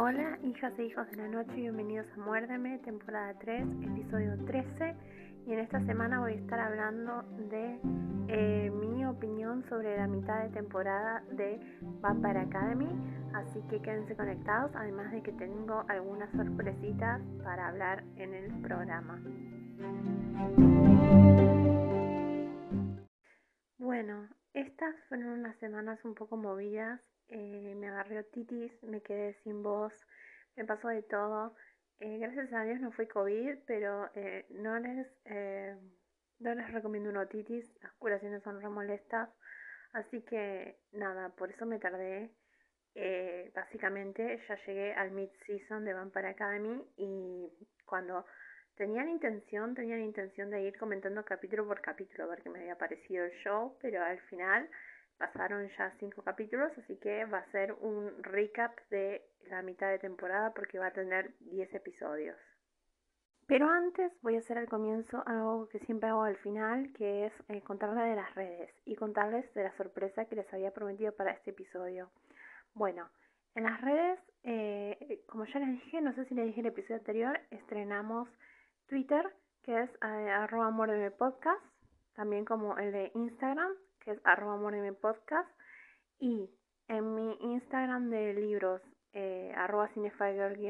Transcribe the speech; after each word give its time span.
Hola, 0.00 0.38
hijas 0.44 0.78
e 0.78 0.84
hijos 0.84 1.10
de 1.10 1.16
la 1.16 1.26
noche, 1.26 1.54
bienvenidos 1.56 2.06
a 2.12 2.20
Muérdeme, 2.20 2.78
temporada 2.84 3.36
3, 3.40 3.66
episodio 3.82 4.38
13. 4.44 4.94
Y 5.44 5.52
en 5.52 5.58
esta 5.58 5.80
semana 5.86 6.20
voy 6.20 6.34
a 6.34 6.36
estar 6.36 6.60
hablando 6.60 7.24
de 7.50 7.80
eh, 8.28 8.70
mi 8.70 9.04
opinión 9.06 9.68
sobre 9.68 9.96
la 9.96 10.06
mitad 10.06 10.44
de 10.44 10.50
temporada 10.50 11.24
de 11.32 11.58
Vampire 12.00 12.38
Academy. 12.38 12.88
Así 13.34 13.60
que 13.68 13.82
quédense 13.82 14.14
conectados, 14.14 14.70
además 14.76 15.10
de 15.10 15.20
que 15.20 15.32
tengo 15.32 15.84
algunas 15.88 16.30
sorpresitas 16.30 17.20
para 17.42 17.66
hablar 17.66 18.04
en 18.18 18.34
el 18.34 18.52
programa. 18.62 19.20
Bueno, 23.78 24.28
estas 24.54 24.94
fueron 25.08 25.40
unas 25.40 25.58
semanas 25.58 25.98
un 26.04 26.14
poco 26.14 26.36
movidas 26.36 27.00
eh, 27.28 27.74
me 27.76 27.88
agarré 27.88 28.22
titis, 28.24 28.72
me 28.82 29.02
quedé 29.02 29.34
sin 29.42 29.62
voz, 29.62 29.92
me 30.56 30.64
pasó 30.64 30.88
de 30.88 31.02
todo. 31.02 31.54
Eh, 32.00 32.18
gracias 32.18 32.52
a 32.52 32.62
Dios 32.62 32.80
no 32.80 32.92
fue 32.92 33.08
COVID, 33.08 33.58
pero 33.66 34.10
eh, 34.14 34.46
no, 34.50 34.78
les, 34.78 35.06
no 36.38 36.54
les 36.54 36.72
recomiendo 36.72 37.10
una 37.10 37.22
otitis, 37.22 37.70
las 37.82 37.92
curaciones 37.94 38.42
son 38.42 38.60
re 38.60 38.68
molestas. 38.68 39.30
Así 39.92 40.22
que 40.22 40.78
nada, 40.92 41.30
por 41.30 41.50
eso 41.50 41.66
me 41.66 41.78
tardé. 41.78 42.30
básicamente 43.54 44.40
ya 44.48 44.56
llegué 44.66 44.92
al 44.94 45.12
mid-season 45.12 45.84
de 45.84 45.94
Vampire 45.94 46.28
Academy 46.28 46.84
y 46.96 47.48
cuando 47.84 48.24
tenían 48.76 49.08
intención, 49.08 49.74
tenían 49.74 50.00
intención 50.00 50.50
de 50.50 50.62
ir 50.62 50.78
comentando 50.78 51.24
capítulo 51.24 51.66
por 51.66 51.80
capítulo 51.80 52.24
a 52.24 52.26
ver 52.28 52.42
qué 52.42 52.50
me 52.50 52.60
había 52.60 52.78
parecido 52.78 53.24
el 53.24 53.32
show, 53.42 53.76
pero 53.80 54.02
al 54.02 54.20
final 54.30 54.68
pasaron 55.18 55.68
ya 55.76 55.92
cinco 55.98 56.22
capítulos, 56.22 56.72
así 56.78 56.96
que 56.96 57.24
va 57.26 57.38
a 57.38 57.50
ser 57.50 57.72
un 57.72 58.22
recap 58.22 58.78
de 58.90 59.22
la 59.48 59.62
mitad 59.62 59.90
de 59.90 59.98
temporada 59.98 60.54
porque 60.54 60.78
va 60.78 60.86
a 60.86 60.92
tener 60.92 61.34
10 61.40 61.74
episodios. 61.74 62.36
Pero 63.46 63.68
antes 63.70 64.12
voy 64.20 64.36
a 64.36 64.40
hacer 64.40 64.58
al 64.58 64.68
comienzo 64.68 65.22
algo 65.26 65.68
que 65.70 65.78
siempre 65.80 66.10
hago 66.10 66.22
al 66.22 66.36
final, 66.36 66.92
que 66.92 67.26
es 67.26 67.32
eh, 67.48 67.62
contarles 67.62 68.04
de 68.04 68.16
las 68.16 68.34
redes 68.34 68.70
y 68.84 68.94
contarles 68.94 69.52
de 69.54 69.64
la 69.64 69.76
sorpresa 69.76 70.26
que 70.26 70.36
les 70.36 70.52
había 70.52 70.72
prometido 70.72 71.12
para 71.12 71.32
este 71.32 71.50
episodio. 71.50 72.10
Bueno, 72.74 73.08
en 73.54 73.64
las 73.64 73.80
redes, 73.80 74.20
eh, 74.44 75.24
como 75.26 75.46
ya 75.46 75.60
les 75.60 75.70
dije, 75.70 76.00
no 76.02 76.12
sé 76.12 76.26
si 76.26 76.34
les 76.34 76.46
dije 76.46 76.60
en 76.60 76.66
el 76.66 76.72
episodio 76.72 76.96
anterior, 76.96 77.40
estrenamos 77.50 78.28
Twitter, 78.86 79.34
que 79.62 79.80
es 79.80 79.90
eh, 79.90 80.30
arroba 80.30 80.70
podcast, 81.16 81.64
también 82.14 82.44
como 82.44 82.76
el 82.76 82.92
de 82.92 83.10
Instagram, 83.14 83.72
que 84.08 84.14
es 84.14 84.20
arroba 84.24 84.58
podcast. 85.02 85.50
Y 86.18 86.50
en 86.88 87.14
mi 87.14 87.36
Instagram 87.40 88.08
de 88.08 88.32
libros, 88.32 88.80
eh, 89.12 89.52
arroba 89.54 89.90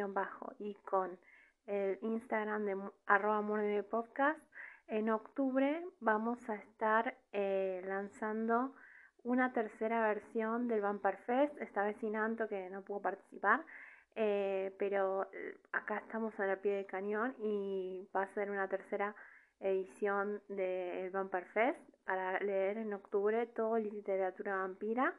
bajo 0.09 0.53
y 0.59 0.75
con 0.85 1.17
el 1.67 1.99
Instagram 2.03 2.65
de 2.65 2.77
arroba 3.07 3.43
podcast, 3.89 4.41
en 4.89 5.11
octubre 5.11 5.85
vamos 6.01 6.39
a 6.49 6.57
estar 6.57 7.17
eh, 7.33 7.83
lanzando 7.87 8.75
una 9.23 9.53
tercera 9.53 10.01
versión 10.09 10.67
del 10.67 10.81
Vampire 10.81 11.19
Fest, 11.19 11.61
esta 11.61 11.85
vez 11.85 11.97
sin 11.99 12.17
Anto 12.17 12.49
que 12.49 12.69
no 12.71 12.83
pudo 12.83 13.03
participar, 13.03 13.65
eh, 14.17 14.75
pero 14.79 15.29
acá 15.73 15.99
estamos 15.99 16.39
a 16.41 16.47
la 16.47 16.57
pie 16.57 16.73
de 16.73 16.87
cañón 16.87 17.37
y 17.39 18.09
va 18.17 18.23
a 18.23 18.35
ser 18.35 18.51
una 18.51 18.69
tercera 18.69 19.15
edición 19.61 20.41
del 20.49 21.11
Vampire 21.11 21.47
Fest 21.47 21.98
para 22.09 22.41
leer 22.41 22.79
en 22.79 22.95
octubre 22.95 23.45
todo 23.49 23.77
literatura 23.77 24.57
vampira. 24.57 25.13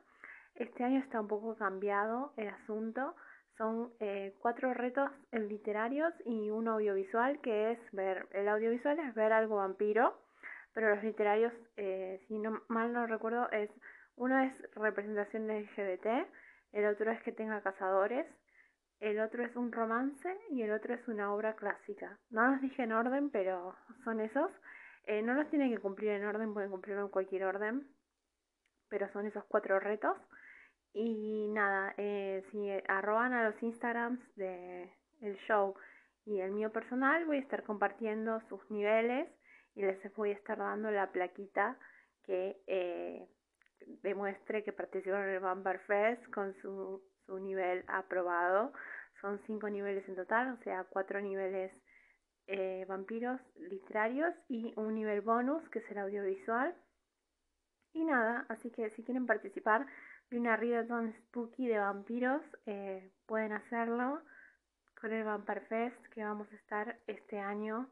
Este 0.56 0.84
año 0.84 1.00
está 1.02 1.22
un 1.22 1.28
poco 1.28 1.56
cambiado 1.56 2.34
el 2.36 2.48
asunto. 2.48 3.16
Son 3.60 3.94
eh, 4.00 4.34
cuatro 4.40 4.74
retos 4.74 5.12
literarios 5.32 6.12
y 6.26 6.50
uno 6.50 6.74
audiovisual, 6.74 7.42
que 7.42 7.74
es 7.74 7.80
ver, 7.92 8.28
el 8.32 8.50
audiovisual 8.50 8.98
es 9.02 9.14
ver 9.14 9.34
algo 9.34 9.58
vampiro, 9.58 10.20
pero 10.74 10.90
los 10.96 11.04
literarios, 11.04 11.54
eh, 11.78 12.26
si 12.28 12.40
no 12.40 12.64
mal 12.70 12.92
no 12.92 13.06
recuerdo, 13.06 13.52
es 13.52 13.70
uno 14.16 14.40
es 14.40 14.54
representación 14.74 15.48
LGBT, 15.48 16.08
el 16.72 16.86
otro 16.88 17.12
es 17.12 17.22
que 17.22 17.32
tenga 17.32 17.62
cazadores, 17.62 18.26
el 19.00 19.20
otro 19.20 19.46
es 19.46 19.56
un 19.56 19.72
romance 19.72 20.36
y 20.50 20.64
el 20.64 20.72
otro 20.72 20.96
es 20.96 21.08
una 21.08 21.32
obra 21.36 21.56
clásica. 21.56 22.18
No 22.32 22.48
los 22.48 22.62
dije 22.62 22.82
en 22.82 22.94
orden, 22.94 23.30
pero 23.30 23.76
son 24.04 24.22
esos. 24.22 24.50
Eh, 25.10 25.24
no 25.24 25.34
los 25.34 25.50
tienen 25.50 25.72
que 25.72 25.82
cumplir 25.82 26.12
en 26.12 26.24
orden, 26.24 26.54
pueden 26.54 26.70
cumplirlo 26.70 27.02
en 27.02 27.10
cualquier 27.10 27.44
orden, 27.44 27.88
pero 28.90 29.12
son 29.12 29.26
esos 29.26 29.44
cuatro 29.46 29.80
retos. 29.80 30.16
Y 30.94 31.48
nada, 31.48 31.96
eh, 31.98 32.44
si 32.52 32.70
arroban 32.88 33.34
a 33.34 33.50
los 33.50 33.64
Instagrams 33.64 34.20
de 34.36 34.94
el 35.22 35.36
show 35.48 35.74
y 36.26 36.42
el 36.42 36.52
mío 36.52 36.72
personal, 36.72 37.26
voy 37.26 37.38
a 37.38 37.40
estar 37.40 37.64
compartiendo 37.64 38.40
sus 38.50 38.62
niveles 38.70 39.28
y 39.74 39.82
les 39.82 39.98
voy 40.14 40.30
a 40.30 40.34
estar 40.34 40.60
dando 40.60 40.92
la 40.92 41.12
plaquita 41.12 41.76
que 42.24 42.62
eh, 42.68 43.28
demuestre 44.04 44.64
que 44.64 44.74
participaron 44.74 45.28
en 45.28 45.34
el 45.34 45.40
Vampire 45.40 45.80
Fest 45.88 46.24
con 46.32 46.54
su, 46.62 47.02
su 47.26 47.40
nivel 47.40 47.84
aprobado. 47.88 48.74
Son 49.22 49.42
cinco 49.48 49.72
niveles 49.72 50.08
en 50.08 50.16
total, 50.16 50.54
o 50.54 50.64
sea, 50.64 50.84
cuatro 50.84 51.20
niveles 51.20 51.72
eh, 52.52 52.84
vampiros 52.88 53.40
literarios 53.58 54.34
y 54.48 54.74
un 54.76 54.96
nivel 54.96 55.22
bonus 55.22 55.70
que 55.70 55.84
el 55.88 55.98
audiovisual. 56.00 56.76
Y 57.94 58.04
nada, 58.06 58.48
así 58.50 58.72
que 58.72 58.90
si 58.90 59.04
quieren 59.04 59.28
participar 59.28 59.86
de 60.32 60.40
una 60.40 60.58
Readathon 60.58 61.14
Spooky 61.14 61.68
de 61.68 61.78
vampiros, 61.78 62.42
eh, 62.66 63.12
pueden 63.28 63.52
hacerlo 63.52 64.24
con 65.00 65.14
el 65.14 65.24
Vampire 65.24 65.62
Fest 65.62 66.04
que 66.08 66.24
vamos 66.24 66.52
a 66.52 66.56
estar 66.56 67.00
este 67.06 67.38
año 67.40 67.88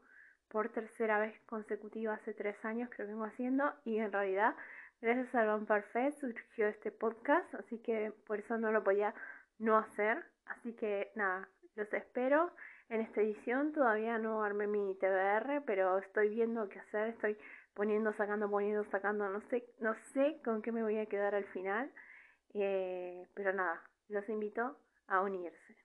por 0.48 0.70
tercera 0.70 1.20
vez 1.20 1.38
consecutiva, 1.46 2.14
hace 2.14 2.34
tres 2.34 2.56
años 2.64 2.90
que 2.90 3.02
lo 3.02 3.08
vengo 3.08 3.24
haciendo 3.26 3.72
y 3.84 3.98
en 3.98 4.10
realidad 4.10 4.56
gracias 5.00 5.32
al 5.36 5.46
Vampire 5.46 5.82
Fest 5.82 6.20
surgió 6.20 6.66
este 6.66 6.90
podcast, 6.90 7.54
así 7.54 7.78
que 7.78 8.12
por 8.26 8.40
eso 8.40 8.58
no 8.58 8.72
lo 8.72 8.82
podía 8.82 9.14
no 9.58 9.76
hacer. 9.76 10.24
Así 10.46 10.72
que 10.74 11.12
nada, 11.14 11.48
los 11.76 11.92
espero 11.92 12.50
en 12.88 13.02
esta 13.02 13.20
edición 13.20 13.72
todavía 13.72 14.18
no 14.18 14.42
armé 14.42 14.66
mi 14.66 14.94
TBR, 14.96 15.62
pero 15.66 15.98
estoy 15.98 16.30
viendo 16.30 16.68
qué 16.68 16.78
hacer, 16.78 17.08
estoy 17.08 17.36
poniendo, 17.74 18.12
sacando, 18.14 18.50
poniendo, 18.50 18.84
sacando, 18.90 19.28
no 19.28 19.40
sé, 19.50 19.64
no 19.80 19.94
sé 20.12 20.40
con 20.44 20.62
qué 20.62 20.72
me 20.72 20.82
voy 20.82 20.98
a 20.98 21.06
quedar 21.06 21.34
al 21.34 21.44
final, 21.46 21.92
eh, 22.54 23.28
pero 23.34 23.52
nada, 23.52 23.82
los 24.08 24.28
invito 24.28 24.78
a 25.06 25.22
unirse. 25.22 25.76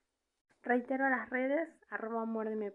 Reitero 0.62 1.08
las 1.10 1.28
redes, 1.28 1.68
arroba 1.90 2.24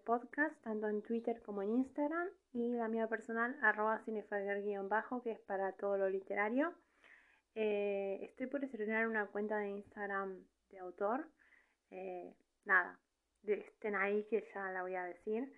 podcast, 0.06 0.56
tanto 0.62 0.88
en 0.88 1.02
Twitter 1.02 1.42
como 1.42 1.64
en 1.64 1.70
Instagram, 1.72 2.28
y 2.54 2.72
la 2.74 2.88
mía 2.88 3.08
personal, 3.08 3.58
arroba 3.64 4.04
bajo 4.84 5.24
que 5.24 5.32
es 5.32 5.40
para 5.42 5.72
todo 5.74 5.98
lo 5.98 6.08
literario. 6.08 6.76
Eh, 7.56 8.20
estoy 8.30 8.46
por 8.46 8.64
estrenar 8.64 9.08
una 9.08 9.26
cuenta 9.26 9.58
de 9.58 9.70
Instagram 9.70 10.46
de 10.70 10.78
autor. 10.78 11.28
Eh, 11.90 12.36
nada, 12.66 13.00
estén 13.46 13.96
ahí 13.96 14.26
que 14.30 14.48
ya 14.54 14.72
la 14.72 14.82
voy 14.82 14.96
a 14.96 15.06
decir, 15.06 15.52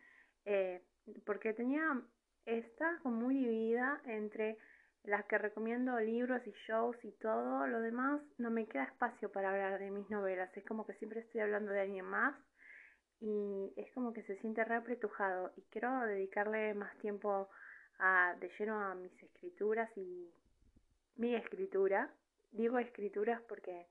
eh, 0.45 0.81
porque 1.25 1.53
tenía 1.53 2.01
esta 2.45 2.99
como 3.03 3.17
muy 3.17 3.35
dividida 3.35 4.01
entre 4.05 4.57
las 5.03 5.25
que 5.25 5.37
recomiendo 5.37 5.99
libros 5.99 6.45
y 6.45 6.51
shows 6.67 6.97
y 7.03 7.11
todo 7.13 7.65
lo 7.67 7.81
demás, 7.81 8.21
no 8.37 8.51
me 8.51 8.67
queda 8.67 8.83
espacio 8.83 9.31
para 9.31 9.51
hablar 9.51 9.79
de 9.79 9.89
mis 9.89 10.09
novelas, 10.09 10.55
es 10.55 10.65
como 10.65 10.85
que 10.85 10.93
siempre 10.93 11.21
estoy 11.21 11.41
hablando 11.41 11.71
de 11.71 11.81
alguien 11.81 12.05
más 12.05 12.35
y 13.19 13.73
es 13.77 13.91
como 13.93 14.13
que 14.13 14.23
se 14.23 14.35
siente 14.37 14.63
re 14.63 14.75
apretujado 14.75 15.51
y 15.55 15.61
quiero 15.71 16.01
dedicarle 16.01 16.73
más 16.73 16.95
tiempo 16.97 17.49
a, 17.99 18.35
de 18.39 18.49
lleno 18.57 18.79
a 18.79 18.95
mis 18.95 19.13
escrituras 19.21 19.89
y 19.95 20.33
mi 21.17 21.35
escritura. 21.35 22.11
Digo 22.51 22.79
escrituras 22.79 23.39
porque 23.47 23.87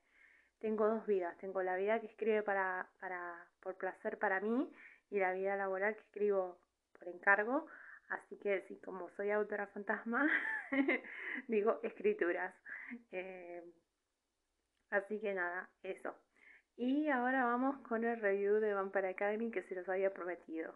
tengo 0.61 0.87
dos 0.87 1.07
vidas. 1.07 1.37
Tengo 1.39 1.63
la 1.63 1.77
vida 1.77 2.01
que 2.01 2.07
escribe 2.07 2.43
para, 2.43 2.89
para, 3.01 3.47
por 3.61 3.77
placer 3.77 4.19
para 4.19 4.41
mí 4.41 4.71
y 5.11 5.19
la 5.19 5.33
vida 5.33 5.57
laboral 5.57 5.95
que 5.95 6.03
escribo 6.03 6.59
por 6.99 7.09
encargo. 7.09 7.67
Así 8.09 8.37
que 8.39 8.63
sí, 8.63 8.81
como 8.81 9.09
soy 9.11 9.31
autora 9.31 9.69
fantasma, 9.69 10.29
digo 11.49 11.81
escrituras. 11.83 12.55
Eh, 13.13 13.63
así 14.91 15.21
que 15.21 15.33
nada, 15.33 15.69
eso. 15.83 16.15
Y 16.77 17.09
ahora 17.09 17.45
vamos 17.45 17.79
con 17.87 18.05
el 18.05 18.21
review 18.21 18.55
de 18.57 18.75
Vampire 18.75 19.11
Academy 19.11 19.51
que 19.51 19.63
se 19.65 19.75
los 19.75 19.89
había 19.89 20.13
prometido. 20.13 20.75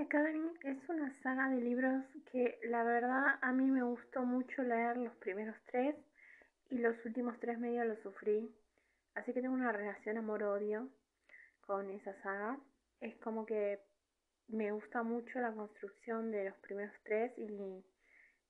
Es 0.00 0.88
una 0.88 1.12
saga 1.24 1.48
de 1.48 1.60
libros 1.60 2.04
que 2.30 2.60
la 2.68 2.84
verdad 2.84 3.36
a 3.42 3.52
mí 3.52 3.68
me 3.68 3.82
gustó 3.82 4.22
mucho 4.22 4.62
leer 4.62 4.96
los 4.96 5.12
primeros 5.16 5.56
tres 5.72 5.96
y 6.70 6.78
los 6.78 6.94
últimos 7.04 7.36
tres 7.40 7.58
medios 7.58 7.84
los 7.84 7.98
sufrí. 7.98 8.48
Así 9.16 9.32
que 9.32 9.42
tengo 9.42 9.54
una 9.54 9.72
relación 9.72 10.16
amor-odio 10.16 10.88
con 11.66 11.90
esa 11.90 12.14
saga. 12.22 12.60
Es 13.00 13.16
como 13.16 13.44
que 13.44 13.80
me 14.46 14.70
gusta 14.70 15.02
mucho 15.02 15.40
la 15.40 15.50
construcción 15.50 16.30
de 16.30 16.44
los 16.44 16.56
primeros 16.58 16.94
tres 17.02 17.32
y 17.36 17.48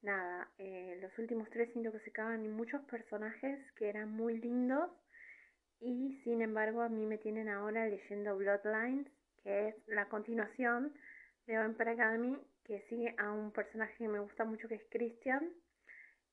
nada, 0.02 0.50
eh, 0.58 0.98
los 1.00 1.18
últimos 1.18 1.48
tres 1.48 1.72
siento 1.72 1.92
que 1.92 2.00
se 2.00 2.10
acaban 2.10 2.44
y 2.44 2.48
muchos 2.48 2.82
personajes 2.82 3.58
que 3.72 3.88
eran 3.88 4.12
muy 4.12 4.36
lindos 4.36 4.90
y 5.80 6.20
sin 6.24 6.42
embargo 6.42 6.82
a 6.82 6.90
mí 6.90 7.06
me 7.06 7.16
tienen 7.16 7.48
ahora 7.48 7.86
leyendo 7.86 8.36
Bloodlines, 8.36 9.10
que 9.42 9.68
es 9.68 9.74
la 9.86 10.10
continuación 10.10 10.92
Vampire 11.56 11.90
Academy, 11.90 12.36
que 12.64 12.80
sigue 12.88 13.14
a 13.18 13.32
un 13.32 13.52
personaje 13.52 13.94
que 13.96 14.08
me 14.08 14.20
gusta 14.20 14.44
mucho 14.44 14.68
que 14.68 14.76
es 14.76 14.84
Christian. 14.90 15.50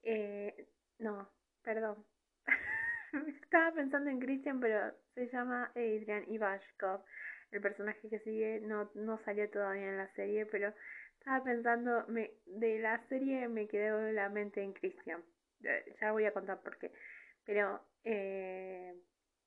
Eh, 0.04 0.68
no, 1.00 1.30
perdón. 1.64 2.06
Estaba 3.42 3.74
pensando 3.74 4.10
en 4.10 4.20
Christian, 4.20 4.60
pero 4.60 4.94
se 5.14 5.28
llama 5.30 5.72
Adrian 5.76 6.26
Ivashkov. 6.28 7.04
El 7.52 7.62
personaje 7.62 8.10
que 8.10 8.20
sigue 8.20 8.60
no, 8.62 8.92
no 8.96 9.18
salió 9.24 9.50
todavía 9.50 9.88
en 9.88 9.98
la 9.98 10.12
serie, 10.14 10.46
pero 10.46 10.74
estaba 11.20 11.44
pensando, 11.44 12.06
me, 12.08 12.32
de 12.46 12.80
la 12.80 13.02
serie 13.08 13.48
me 13.48 13.68
quedó 13.68 14.12
la 14.12 14.30
mente 14.30 14.62
en 14.62 14.74
Christian. 14.74 15.24
Eh, 15.64 15.96
ya 16.02 16.12
voy 16.12 16.26
a 16.26 16.34
contar 16.34 16.62
por 16.62 16.78
qué. 16.78 16.92
Pero 17.46 17.82
eh, 18.04 18.94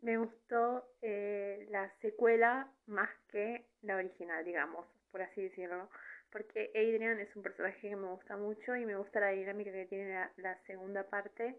me 0.01 0.17
gustó 0.17 0.89
eh, 1.03 1.67
la 1.71 1.91
secuela 2.01 2.71
más 2.87 3.11
que 3.29 3.67
la 3.83 3.97
original, 3.97 4.45
digamos, 4.45 4.87
por 5.11 5.23
así 5.23 5.43
decirlo. 5.43 5.89
Porque 6.31 6.71
Adrian 6.75 7.19
es 7.21 7.35
un 7.37 7.43
personaje 7.43 7.89
que 7.89 7.97
me 7.97 8.09
gusta 8.09 8.37
mucho 8.37 8.77
y 8.77 8.85
me 8.85 8.97
gusta 8.97 9.21
la 9.21 9.31
dinámica 9.31 9.73
que 9.73 9.87
tiene 9.87 10.29
la, 10.37 10.59
segunda 10.67 11.05
parte 11.05 11.57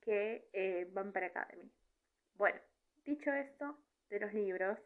que 0.00 0.48
eh, 0.52 0.88
Vampire 0.92 1.26
Academy. 1.26 1.70
Bueno, 2.34 2.58
dicho 3.04 3.32
esto, 3.32 3.78
de 4.08 4.20
los 4.20 4.32
libros, 4.32 4.78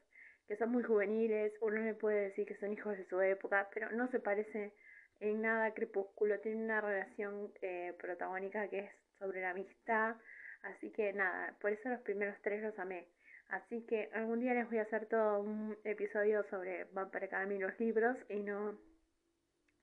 que 0.49 0.57
son 0.57 0.71
muy 0.71 0.83
juveniles, 0.83 1.53
uno 1.61 1.81
le 1.81 1.95
puede 1.95 2.29
decir 2.29 2.47
que 2.47 2.57
son 2.57 2.73
hijos 2.73 2.97
de 2.97 3.07
su 3.07 3.21
época, 3.21 3.69
pero 3.73 3.91
no 3.93 4.11
se 4.11 4.19
parece 4.19 4.75
en 5.21 5.43
nada 5.43 5.67
a 5.67 5.75
Crepúsculo, 5.75 6.41
tiene 6.41 6.65
una 6.65 6.81
relación 6.81 7.53
eh, 7.63 7.95
protagónica 7.99 8.69
que 8.69 8.81
es 8.81 8.91
sobre 9.19 9.43
la 9.43 9.51
amistad, 9.51 10.17
Así 10.63 10.91
que 10.91 11.13
nada, 11.13 11.55
por 11.61 11.73
eso 11.73 11.89
los 11.89 12.01
primeros 12.01 12.37
tres 12.43 12.63
los 12.63 12.79
amé. 12.79 13.07
Así 13.49 13.85
que 13.87 14.11
algún 14.13 14.41
día 14.41 14.55
les 14.55 14.69
voy 14.69 14.79
a 14.79 14.83
hacer 14.83 15.07
todo 15.07 15.41
un 15.41 15.77
episodio 15.85 16.45
sobre 16.51 16.85
Vampire 16.93 17.27
Academy 17.27 17.59
los 17.59 17.79
libros 17.81 18.17
y 18.29 18.41
no 18.41 18.79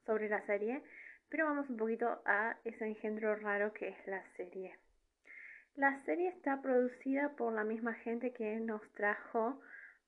sobre 0.06 0.29
la 0.29 0.45
serie. 0.45 0.81
Pero 1.29 1.45
vamos 1.45 1.69
un 1.69 1.77
poquito 1.77 2.21
a 2.25 2.57
ese 2.63 2.85
engendro 2.85 3.35
raro 3.35 3.74
que 3.74 3.89
es 3.89 4.07
la 4.07 4.24
serie. 4.38 4.77
La 5.75 6.01
serie 6.06 6.29
está 6.29 6.62
producida 6.62 7.35
por 7.35 7.53
la 7.53 7.63
misma 7.63 7.94
gente 7.95 8.31
que 8.31 8.56
nos 8.59 8.81
trajo 8.94 9.59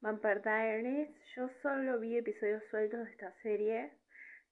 Vampire 0.01 0.39
Diaries. 0.39 1.10
Yo 1.36 1.50
solo 1.62 2.00
vi 2.00 2.18
episodios 2.18 2.63
sueltos 2.71 3.06
de 3.06 3.12
esta 3.12 3.31
serie. 3.42 3.92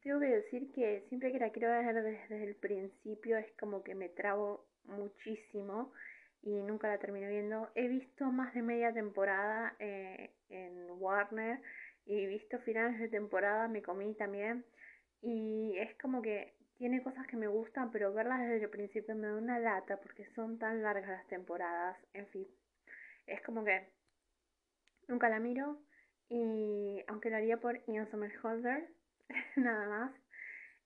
Tengo 0.04 0.20
que 0.20 0.28
decir 0.28 0.72
que 0.74 1.06
siempre 1.08 1.32
que 1.32 1.40
la 1.40 1.52
quiero 1.52 1.70
ver 1.70 2.04
desde 2.04 2.44
el 2.44 2.56
principio 2.56 3.38
es 3.38 3.52
como 3.58 3.84
que 3.84 3.96
me 3.96 4.10
trabo 4.10 4.66
muchísimo 4.88 5.94
y 6.42 6.62
nunca 6.62 6.88
la 6.88 6.98
terminé 6.98 7.28
viendo. 7.30 7.70
He 7.76 7.88
visto 7.88 8.26
más 8.32 8.54
de 8.54 8.62
media 8.62 8.94
temporada 8.94 9.76
eh, 9.80 10.32
en 10.50 10.88
Warner 11.00 11.62
y 12.06 12.26
visto 12.26 12.60
finales 12.60 13.00
de 13.00 13.10
temporada, 13.10 13.68
me 13.68 13.82
comí 13.82 14.14
también. 14.16 14.66
Y 15.22 15.76
es 15.78 15.96
como 15.98 16.22
que 16.22 16.54
tiene 16.78 17.02
cosas 17.02 17.26
que 17.28 17.38
me 17.38 17.48
gustan, 17.48 17.92
pero 17.92 18.14
verlas 18.14 18.40
desde 18.40 18.66
el 18.66 18.70
principio 18.70 19.16
me 19.16 19.28
da 19.28 19.36
una 19.36 19.60
lata 19.60 19.98
porque 19.98 20.26
son 20.36 20.60
tan 20.60 20.82
largas 20.84 21.10
las 21.10 21.28
temporadas. 21.28 21.98
En 22.14 22.28
fin, 22.28 22.48
es 23.26 23.42
como 23.42 23.64
que 23.64 23.90
nunca 25.08 25.30
la 25.30 25.40
miro 25.40 25.80
y 26.30 27.04
aunque 27.08 27.30
la 27.30 27.38
haría 27.38 27.58
por 27.58 27.84
Ian 27.88 28.10
Somerhalder, 28.12 28.90
nada 29.56 29.88
más. 29.90 30.12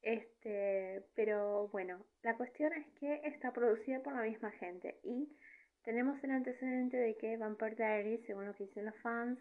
Este, 0.02 1.04
pero 1.16 1.68
bueno, 1.70 2.04
la 2.24 2.36
cuestión 2.36 2.74
es 2.74 2.88
que 3.00 3.22
está 3.26 3.54
producida 3.54 4.02
por 4.02 4.14
la 4.14 4.24
misma 4.24 4.52
gente 4.52 5.00
y 5.04 5.30
tenemos 5.84 6.24
el 6.24 6.32
antecedente 6.32 6.98
de 6.98 7.16
que 7.18 7.38
Vampire 7.38 7.76
Diaries, 7.76 8.26
según 8.26 8.46
lo 8.46 8.56
que 8.56 8.66
dicen 8.66 8.86
los 8.86 8.98
fans, 9.02 9.40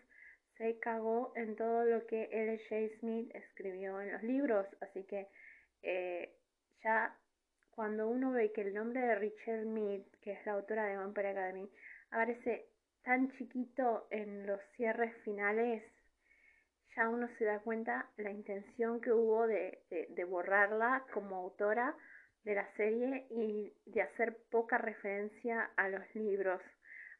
se 0.56 0.78
cagó 0.78 1.32
en 1.36 1.56
todo 1.56 1.84
lo 1.84 2.06
que 2.06 2.28
L.J. 2.30 2.98
Smith 2.98 3.34
escribió 3.34 4.00
en 4.00 4.12
los 4.12 4.22
libros, 4.22 4.66
así 4.80 5.04
que 5.04 5.28
eh, 5.82 6.36
ya 6.82 7.16
cuando 7.70 8.08
uno 8.08 8.32
ve 8.32 8.52
que 8.52 8.60
el 8.60 8.74
nombre 8.74 9.00
de 9.00 9.14
Richelle 9.14 9.64
Mead, 9.64 10.02
que 10.20 10.32
es 10.32 10.46
la 10.46 10.52
autora 10.52 10.84
de 10.84 10.96
Vampire 10.96 11.28
Academy, 11.28 11.70
aparece 12.10 12.68
tan 13.02 13.30
chiquito 13.32 14.06
en 14.10 14.46
los 14.46 14.60
cierres 14.76 15.16
finales, 15.24 15.82
ya 16.96 17.08
uno 17.08 17.28
se 17.38 17.44
da 17.44 17.60
cuenta 17.60 18.08
la 18.16 18.30
intención 18.30 19.00
que 19.00 19.12
hubo 19.12 19.46
de, 19.46 19.78
de, 19.90 20.24
borrarla 20.24 21.04
como 21.12 21.36
autora 21.36 21.94
de 22.44 22.54
la 22.54 22.66
serie 22.74 23.26
y 23.30 23.72
de 23.86 24.02
hacer 24.02 24.36
poca 24.50 24.78
referencia 24.78 25.70
a 25.76 25.88
los 25.88 26.02
libros. 26.14 26.60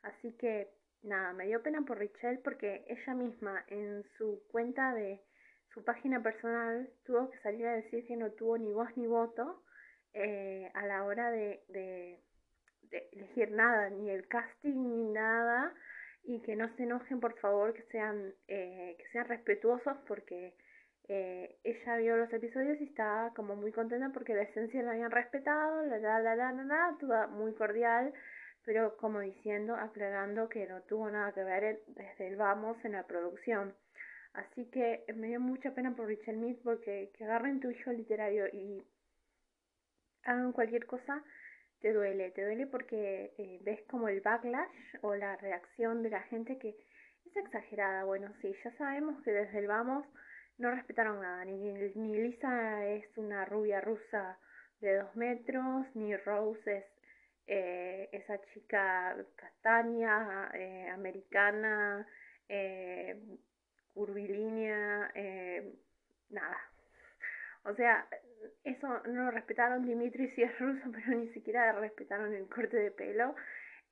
Así 0.03 0.33
que 0.39 0.69
nada, 1.03 1.33
me 1.33 1.47
dio 1.47 1.63
pena 1.63 1.83
por 1.83 1.99
Richelle 1.99 2.41
porque 2.43 2.85
ella 2.89 3.15
misma 3.15 3.65
en 3.69 4.05
su 4.17 4.43
cuenta 4.51 4.95
de 4.95 5.21
su 5.73 5.85
página 5.85 6.23
personal 6.23 6.91
tuvo 7.05 7.31
que 7.31 7.39
salir 7.41 7.67
a 7.67 7.77
decir 7.77 8.07
que 8.07 8.17
no 8.17 8.33
tuvo 8.33 8.59
ni 8.59 8.73
voz 8.73 8.89
ni 8.97 9.07
voto 9.07 9.63
eh, 10.15 10.71
a 10.75 10.87
la 10.87 11.05
hora 11.05 11.31
de, 11.31 11.63
de, 11.69 12.21
de 12.91 13.09
elegir 13.13 13.53
nada, 13.53 13.89
ni 13.91 14.11
el 14.11 14.27
casting 14.27 14.75
ni 14.75 15.13
nada 15.13 15.73
y 16.23 16.41
que 16.43 16.57
no 16.57 16.75
se 16.77 16.85
enojen 16.85 17.21
por 17.21 17.39
favor 17.39 17.73
que 17.75 17.83
sean 17.85 18.33
eh, 18.49 18.97
que 18.99 19.09
sean 19.13 19.27
respetuosos 19.27 19.97
porque 20.07 20.55
eh, 21.09 21.59
ella 21.65 21.97
vio 21.97 22.17
los 22.17 22.33
episodios 22.33 22.81
y 22.81 22.85
estaba 22.85 23.33
como 23.35 23.57
muy 23.57 23.73
contenta 23.73 24.11
porque 24.13 24.35
la 24.35 24.43
esencia 24.43 24.83
la 24.83 24.93
habían 24.93 25.11
respetado 25.11 25.85
la 25.87 25.99
la 25.99 26.21
la 26.21 26.35
la 26.35 26.53
la, 26.53 26.97
toda 27.01 27.27
muy 27.27 27.55
cordial 27.55 28.13
pero 28.65 28.97
como 28.97 29.21
diciendo 29.21 29.75
aclarando 29.75 30.49
que 30.49 30.67
no 30.67 30.83
tuvo 30.83 31.11
nada 31.11 31.33
que 31.33 31.43
ver 31.43 31.83
desde 31.89 32.29
el 32.29 32.37
vamos 32.37 32.77
en 32.85 32.93
la 32.93 33.07
producción. 33.07 33.75
Así 34.33 34.67
que 34.67 35.05
me 35.17 35.29
dio 35.29 35.41
mucha 35.41 35.75
pena 35.75 35.95
por 35.97 36.07
Richard 36.07 36.37
Mead 36.37 36.57
porque 36.63 37.11
que 37.15 37.25
agarren 37.25 37.61
tu 37.61 37.71
hijo 37.71 37.91
literario 37.91 38.47
y 38.53 38.85
hagan 40.25 40.53
cualquier 40.53 40.87
cosa 40.87 41.25
te 41.81 41.93
duele, 41.93 42.31
te 42.31 42.45
duele 42.45 42.67
porque 42.67 43.33
eh, 43.39 43.59
ves 43.63 43.81
como 43.89 44.09
el 44.09 44.21
backlash 44.21 44.97
o 45.03 45.15
la 45.15 45.37
reacción 45.37 46.03
de 46.03 46.11
la 46.11 46.21
gente 46.23 46.59
que 46.59 46.71
es 47.27 47.37
exagerada. 47.37 48.05
Bueno, 48.05 48.33
sí, 48.41 48.55
ya 48.65 48.73
sabemos 48.77 49.23
que 49.23 49.33
desde 49.33 49.59
el 49.59 49.67
vamos 49.67 50.07
no 50.59 50.71
respetaron 50.71 51.21
nada, 51.21 51.45
ni, 51.45 51.73
ni 51.95 52.17
Lisa 52.17 52.87
es 52.87 53.05
una 53.17 53.47
rubia 53.47 53.81
rusa 53.81 54.39
de 54.81 54.97
dos 54.97 55.17
metros, 55.17 55.87
ni 55.95 56.15
Rose 56.17 56.77
es 56.79 56.85
eh, 57.47 58.09
esa 58.13 58.39
chica 58.53 59.17
castaña, 59.37 60.51
eh, 60.55 60.89
americana, 60.91 62.07
curvilínea, 63.95 65.13
nada. 66.31 66.70
O 67.65 67.75
sea, 67.75 68.07
eso 68.65 68.89
no 69.07 69.25
lo 69.25 69.31
respetaron. 69.31 69.87
Dimitri 69.87 70.31
sí 70.31 70.43
es 70.43 70.59
ruso, 70.59 70.83
pero 70.93 71.19
ni 71.19 71.29
siquiera 71.29 71.73
respetaron 71.73 72.35
el 72.35 72.49
corte 72.49 72.77
de 72.77 72.91
pelo. 72.91 73.35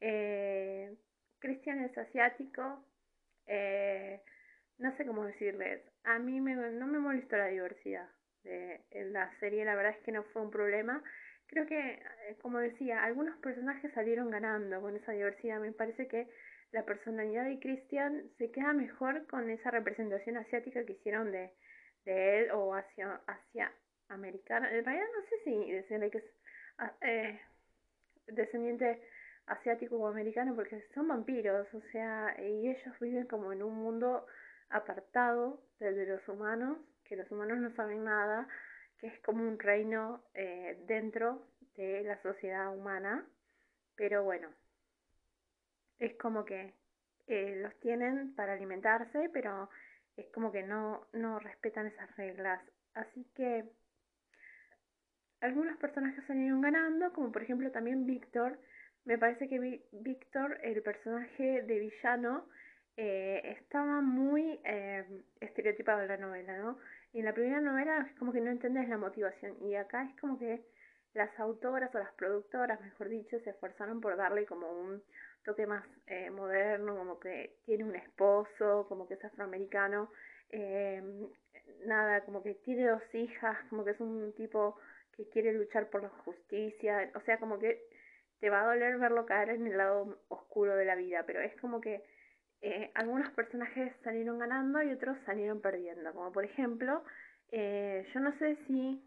Eh, 0.00 0.94
Cristian 1.38 1.84
es 1.84 1.96
asiático. 1.96 2.84
Eh, 3.46 4.20
no 4.78 4.96
sé 4.96 5.06
cómo 5.06 5.25
decirles. 5.25 5.82
A 6.04 6.18
mí 6.18 6.40
me, 6.40 6.54
no 6.54 6.87
me 6.87 6.98
molestó 6.98 7.37
la 7.37 7.46
diversidad 7.46 8.08
de 8.44 8.80
la 9.10 9.30
serie. 9.40 9.64
La 9.64 9.75
verdad 9.75 9.96
es 9.98 10.04
que 10.04 10.12
no 10.12 10.22
fue 10.25 10.42
un 10.42 10.50
problema. 10.50 11.02
Creo 11.48 11.66
que, 11.66 11.78
eh, 11.78 12.37
como 12.42 12.58
decía, 12.58 13.02
algunos 13.02 13.38
personajes 13.38 13.92
salieron 13.94 14.30
ganando 14.30 14.80
con 14.80 14.96
esa 14.96 15.12
diversidad. 15.12 15.60
Me 15.60 15.72
parece 15.72 16.06
que 16.06 16.28
la 16.72 16.84
personalidad 16.84 17.44
de 17.44 17.58
Christian 17.58 18.28
se 18.37 18.50
queda 18.50 18.75
mejor 18.75 19.26
con 19.26 19.48
esa 19.48 19.70
representación 19.70 20.37
asiática 20.37 20.84
que 20.84 20.92
hicieron 20.92 21.32
de, 21.32 21.50
de 22.08 22.40
él 22.40 22.50
o 22.52 22.74
hacia, 22.74 23.20
hacia 23.26 23.70
americana. 24.08 24.72
En 24.72 24.84
realidad 24.84 25.06
no 25.14 25.22
sé 25.28 25.36
si 25.44 25.72
decirle 25.72 26.10
que 26.10 26.18
es 26.18 26.24
ah, 26.78 26.92
eh, 27.02 27.40
descendiente 28.26 29.02
asiático 29.46 29.96
o 29.96 30.06
americano 30.06 30.54
porque 30.54 30.86
son 30.94 31.08
vampiros, 31.08 31.66
o 31.74 31.80
sea, 31.92 32.34
y 32.38 32.68
ellos 32.68 32.98
viven 33.00 33.26
como 33.26 33.52
en 33.52 33.62
un 33.62 33.74
mundo 33.74 34.26
apartado 34.70 35.62
de 35.80 36.06
los 36.06 36.26
humanos, 36.28 36.78
que 37.04 37.16
los 37.16 37.30
humanos 37.30 37.58
no 37.58 37.74
saben 37.74 38.04
nada, 38.04 38.48
que 38.98 39.06
es 39.06 39.18
como 39.20 39.42
un 39.42 39.58
reino 39.58 40.22
eh, 40.34 40.82
dentro 40.86 41.46
de 41.76 42.02
la 42.04 42.20
sociedad 42.22 42.74
humana, 42.74 43.24
pero 43.96 44.24
bueno, 44.24 44.48
es 45.98 46.14
como 46.16 46.44
que 46.44 46.74
eh, 47.26 47.56
los 47.62 47.74
tienen 47.80 48.34
para 48.34 48.54
alimentarse, 48.54 49.30
pero 49.32 49.70
es 50.18 50.26
como 50.32 50.52
que 50.52 50.62
no, 50.62 51.06
no 51.12 51.38
respetan 51.38 51.87
esas 51.87 52.14
reglas. 52.16 52.60
Así 52.94 53.25
que 53.34 53.64
algunos 55.40 55.76
personajes 55.78 56.25
salieron 56.26 56.60
ganando, 56.60 57.12
como 57.12 57.30
por 57.30 57.42
ejemplo 57.42 57.70
también 57.70 58.06
Víctor. 58.06 58.58
Me 59.04 59.16
parece 59.16 59.48
que 59.48 59.82
Víctor, 59.92 60.58
el 60.62 60.82
personaje 60.82 61.62
de 61.62 61.78
villano, 61.78 62.48
eh, 62.96 63.56
estaba 63.60 64.00
muy 64.00 64.60
eh, 64.64 65.04
estereotipado 65.40 66.02
en 66.02 66.08
la 66.08 66.16
novela, 66.16 66.58
¿no? 66.58 66.78
Y 67.12 67.20
en 67.20 67.25
la 67.25 67.32
primera 67.32 67.60
novela 67.60 68.06
es 68.10 68.18
como 68.18 68.32
que 68.32 68.40
no 68.40 68.50
entendés 68.50 68.88
la 68.88 68.98
motivación 68.98 69.56
y 69.62 69.76
acá 69.76 70.02
es 70.02 70.20
como 70.20 70.37
que 70.37 70.64
las 71.14 71.30
autoras 71.38 71.94
o 71.94 71.98
las 71.98 72.12
productoras, 72.14 72.80
mejor 72.80 73.08
dicho, 73.08 73.38
se 73.40 73.50
esforzaron 73.50 74.00
por 74.00 74.16
darle 74.16 74.44
como 74.46 74.68
un 74.70 75.02
toque 75.45 75.66
más 75.66 75.85
eh, 76.07 76.30
moderno, 76.30 76.97
como 76.97 77.18
que 77.21 77.59
tiene 77.64 77.85
un 77.85 77.97
esposo, 77.97 78.87
como 78.88 79.07
que 79.09 79.14
es 79.14 79.25
afroamericano, 79.25 80.11
eh, 80.50 81.02
nada, 81.87 82.25
como 82.25 82.42
que 82.42 82.54
tiene 82.54 82.87
dos 82.88 83.02
hijas, 83.14 83.57
como 83.71 83.85
que 83.85 83.92
es 83.92 84.00
un 84.00 84.33
tipo 84.35 84.78
que 85.16 85.28
quiere 85.30 85.52
luchar 85.52 85.90
por 85.90 86.02
la 86.02 86.09
justicia, 86.09 87.11
o 87.14 87.21
sea, 87.23 87.38
como 87.38 87.59
que 87.59 87.83
te 88.40 88.50
va 88.50 88.62
a 88.62 88.66
doler 88.66 88.99
verlo 88.99 89.26
caer 89.26 89.50
en 89.50 89.66
el 89.66 89.76
lado 89.76 90.21
oscuro 90.28 90.76
de 90.76 90.85
la 90.85 90.95
vida, 90.95 91.25
pero 91.26 91.40
es 91.40 91.54
como 91.61 91.80
que 91.80 92.04
eh, 92.61 92.90
algunos 92.95 93.30
personajes 93.33 93.92
salieron 94.02 94.38
ganando 94.38 94.83
y 94.83 94.92
otros 94.92 95.16
salieron 95.26 95.61
perdiendo, 95.61 96.12
como 96.12 96.33
por 96.33 96.45
ejemplo, 96.45 97.02
eh, 97.50 98.07
yo 98.12 98.21
no 98.21 98.37
sé 98.38 98.57
si 98.66 99.02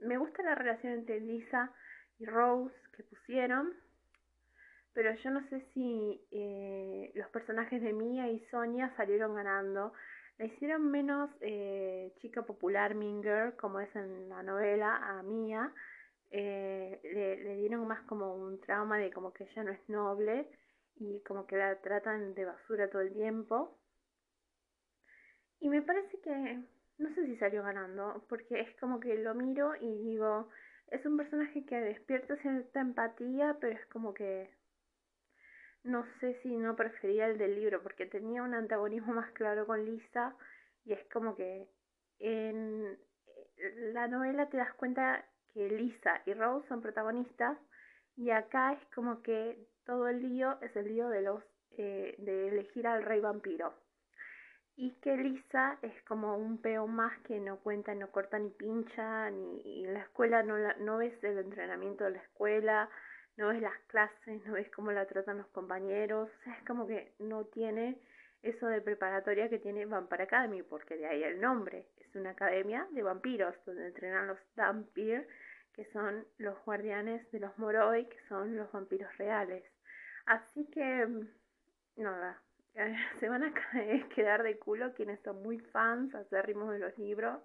me 0.00 0.16
gusta 0.16 0.42
la 0.42 0.54
relación 0.54 0.92
entre 0.92 1.20
Lisa 1.20 1.72
y 2.18 2.26
Rose 2.26 2.74
que 2.96 3.02
pusieron, 3.04 3.74
pero 4.98 5.14
yo 5.14 5.30
no 5.30 5.48
sé 5.48 5.64
si 5.72 6.26
eh, 6.32 7.12
los 7.14 7.28
personajes 7.28 7.80
de 7.80 7.92
Mia 7.92 8.26
y 8.32 8.44
Sonia 8.50 8.92
salieron 8.96 9.36
ganando. 9.36 9.92
La 10.38 10.46
hicieron 10.46 10.90
menos 10.90 11.30
eh, 11.40 12.12
chica 12.20 12.42
popular, 12.42 12.96
Minger, 12.96 13.54
como 13.54 13.78
es 13.78 13.94
en 13.94 14.28
la 14.28 14.42
novela, 14.42 14.96
a 14.96 15.22
Mia. 15.22 15.72
Eh, 16.32 16.98
le, 17.04 17.54
dieron 17.58 17.86
más 17.86 18.02
como 18.08 18.34
un 18.34 18.60
trauma 18.60 18.98
de 18.98 19.12
como 19.12 19.32
que 19.32 19.44
ella 19.44 19.62
no 19.62 19.70
es 19.70 19.88
noble 19.88 20.50
y 20.96 21.20
como 21.20 21.46
que 21.46 21.56
la 21.56 21.80
tratan 21.80 22.34
de 22.34 22.46
basura 22.46 22.90
todo 22.90 23.02
el 23.02 23.12
tiempo. 23.12 23.78
Y 25.60 25.68
me 25.68 25.80
parece 25.80 26.20
que, 26.22 26.58
no 26.98 27.14
sé 27.14 27.24
si 27.24 27.36
salió 27.36 27.62
ganando, 27.62 28.26
porque 28.28 28.62
es 28.62 28.80
como 28.80 28.98
que 28.98 29.14
lo 29.14 29.32
miro 29.36 29.76
y 29.76 29.96
digo, 29.98 30.48
es 30.88 31.06
un 31.06 31.16
personaje 31.16 31.64
que 31.66 31.76
despierta 31.76 32.34
cierta 32.38 32.80
empatía, 32.80 33.56
pero 33.60 33.78
es 33.78 33.86
como 33.86 34.12
que 34.12 34.57
no 35.84 36.04
sé 36.20 36.38
si 36.42 36.56
no 36.56 36.76
prefería 36.76 37.26
el 37.26 37.38
del 37.38 37.54
libro, 37.54 37.82
porque 37.82 38.06
tenía 38.06 38.42
un 38.42 38.54
antagonismo 38.54 39.14
más 39.14 39.30
claro 39.32 39.66
con 39.66 39.84
Lisa 39.84 40.34
y 40.84 40.92
es 40.92 41.04
como 41.12 41.34
que 41.34 41.68
en 42.18 42.98
la 43.92 44.08
novela 44.08 44.48
te 44.48 44.56
das 44.56 44.72
cuenta 44.74 45.24
que 45.52 45.68
Lisa 45.68 46.22
y 46.26 46.34
Rose 46.34 46.68
son 46.68 46.80
protagonistas 46.80 47.58
y 48.16 48.30
acá 48.30 48.72
es 48.72 48.94
como 48.94 49.22
que 49.22 49.58
todo 49.84 50.08
el 50.08 50.22
lío 50.22 50.58
es 50.60 50.74
el 50.76 50.88
lío 50.88 51.08
de 51.08 51.22
los 51.22 51.42
eh, 51.76 52.16
de 52.18 52.48
elegir 52.48 52.86
al 52.86 53.04
rey 53.04 53.20
vampiro. 53.20 53.72
Y 54.76 54.92
que 55.00 55.16
Lisa 55.16 55.78
es 55.82 56.02
como 56.04 56.36
un 56.36 56.58
peón 56.60 56.94
más 56.94 57.16
que 57.22 57.38
no 57.40 57.58
cuenta, 57.58 57.94
no 57.94 58.10
corta 58.10 58.38
ni 58.38 58.50
pincha, 58.50 59.30
ni 59.30 59.60
y 59.60 59.84
en 59.84 59.94
la 59.94 60.00
escuela 60.00 60.42
no, 60.42 60.56
la, 60.56 60.74
no 60.80 60.98
ves 60.98 61.22
el 61.22 61.38
entrenamiento 61.38 62.04
de 62.04 62.10
la 62.10 62.18
escuela, 62.18 62.90
no 63.38 63.48
ves 63.48 63.62
las 63.62 63.78
clases, 63.86 64.44
no 64.44 64.54
ves 64.54 64.68
cómo 64.70 64.90
la 64.90 65.06
tratan 65.06 65.38
los 65.38 65.46
compañeros, 65.48 66.28
o 66.28 66.44
sea, 66.44 66.54
es 66.54 66.64
como 66.64 66.86
que 66.86 67.12
no 67.20 67.44
tiene 67.46 67.96
eso 68.42 68.66
de 68.66 68.80
preparatoria 68.80 69.48
que 69.48 69.60
tiene 69.60 69.86
Vampire 69.86 70.24
Academy, 70.24 70.62
porque 70.62 70.96
de 70.96 71.06
ahí 71.06 71.22
el 71.22 71.40
nombre, 71.40 71.86
es 71.98 72.14
una 72.16 72.30
academia 72.30 72.86
de 72.90 73.02
vampiros, 73.02 73.54
donde 73.64 73.86
entrenan 73.86 74.26
los 74.26 74.38
Vampir, 74.56 75.26
que 75.72 75.84
son 75.92 76.26
los 76.38 76.58
guardianes 76.64 77.30
de 77.30 77.38
los 77.38 77.56
Moroi, 77.58 78.08
que 78.08 78.18
son 78.28 78.56
los 78.56 78.70
vampiros 78.72 79.16
reales. 79.18 79.64
Así 80.26 80.66
que, 80.66 81.06
mm, 81.06 81.28
nada, 81.98 82.42
se 83.20 83.28
van 83.28 83.44
a 83.44 83.54
quedar 84.16 84.42
de 84.42 84.58
culo 84.58 84.94
quienes 84.94 85.20
son 85.20 85.42
muy 85.44 85.60
fans 85.60 86.12
acérrimos 86.12 86.72
de 86.72 86.80
los 86.80 86.98
libros, 86.98 87.40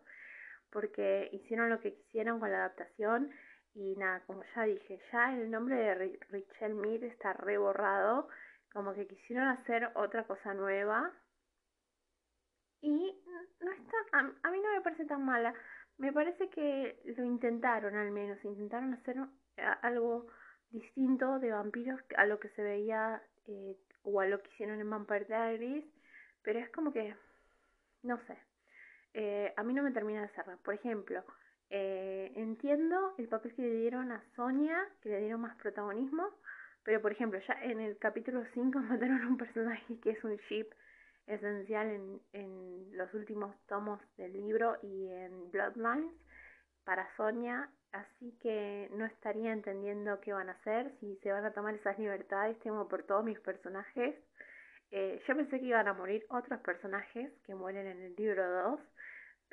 porque 0.72 1.30
hicieron 1.34 1.70
lo 1.70 1.80
que 1.80 1.94
quisieron 1.94 2.40
con 2.40 2.52
la 2.52 2.58
adaptación 2.58 3.30
y 3.76 3.96
nada, 3.96 4.22
como 4.28 4.44
ya 4.56 4.64
dije, 4.64 5.00
ya 5.12 5.34
el 5.34 5.50
nombre 5.50 5.76
de 5.76 6.18
Richelle 6.30 6.76
Mead 6.76 7.04
está 7.04 7.34
reborrado, 7.34 8.28
como 8.72 8.94
que 8.94 9.08
quisieron 9.08 9.48
hacer 9.48 9.90
otra 9.96 10.26
cosa 10.26 10.54
nueva. 10.54 11.12
Y 12.82 13.16
no 13.62 13.72
está, 13.72 13.98
a, 14.12 14.52
mí 14.52 14.60
no 14.62 14.74
me 14.74 14.82
parece 14.82 15.06
tan 15.06 15.24
mala. 15.26 15.54
Me 15.98 16.12
parece 16.12 16.50
que 16.50 17.02
lo 17.18 17.24
intentaron 17.24 17.96
al 17.96 18.12
menos, 18.12 18.44
intentaron 18.44 18.94
hacer 18.94 19.18
algo 19.82 20.28
distinto 20.70 21.40
de 21.40 21.52
vampiros 21.52 22.02
a 22.18 22.26
lo 22.26 22.40
que 22.40 22.50
se 22.50 22.64
veía 22.64 23.22
eh, 23.48 23.78
o 24.04 24.20
a 24.20 24.26
lo 24.26 24.42
que 24.42 24.50
hicieron 24.50 24.80
en 24.80 24.90
Vampire 24.90 25.26
Diaries, 25.26 25.86
pero 26.42 26.60
es 26.60 26.70
como 26.72 26.92
que, 26.92 27.16
no 28.02 28.20
sé, 28.26 28.38
eh, 29.14 29.54
a 29.56 29.64
mí 29.64 29.74
no 29.74 29.84
me 29.84 29.92
termina 29.92 30.22
de 30.24 30.30
cerrar. 30.30 30.58
Por 30.58 30.74
ejemplo, 30.74 31.24
eh, 31.76 32.32
entiendo 32.36 33.16
el 33.18 33.28
papel 33.28 33.56
que 33.56 33.64
le 33.64 33.74
dieron 33.74 34.12
a 34.12 34.24
Sonia, 34.36 34.78
que 35.02 35.10
le 35.10 35.22
dieron 35.22 35.42
más 35.42 35.56
protagonismo, 35.56 36.30
pero 36.84 37.02
por 37.02 37.12
ejemplo, 37.12 37.40
ya 37.48 37.56
en 37.64 37.80
el 37.82 37.98
capítulo 37.98 38.46
5 38.54 38.78
mataron 38.80 39.24
a 39.24 39.28
un 39.28 39.38
personaje 39.38 40.00
que 40.00 40.12
es 40.12 40.24
un 40.24 40.38
ship 40.50 40.68
esencial 41.26 41.88
en, 41.88 42.22
en 42.34 42.96
los 42.96 43.12
últimos 43.16 43.56
tomos 43.66 44.00
del 44.18 44.34
libro 44.34 44.78
y 44.84 45.08
en 45.08 45.50
Bloodlines 45.50 46.14
para 46.84 47.10
Sonia, 47.18 47.68
así 47.92 48.38
que 48.40 48.92
no 48.94 49.06
estaría 49.06 49.52
entendiendo 49.52 50.20
qué 50.20 50.32
van 50.32 50.50
a 50.50 50.54
hacer, 50.54 50.94
si 51.00 51.16
se 51.24 51.32
van 51.32 51.46
a 51.46 51.54
tomar 51.54 51.74
esas 51.74 51.98
libertades, 51.98 52.60
tengo 52.60 52.88
por 52.88 53.02
todos 53.02 53.26
mis 53.26 53.40
personajes. 53.40 54.16
Eh, 54.92 55.20
yo 55.28 55.36
pensé 55.36 55.60
que 55.60 55.66
iban 55.66 55.88
a 55.88 55.94
morir 55.94 56.24
otros 56.30 56.60
personajes 56.60 57.32
que 57.48 57.56
mueren 57.56 57.88
en 57.88 58.00
el 58.04 58.16
libro 58.16 58.48
2, 58.62 58.80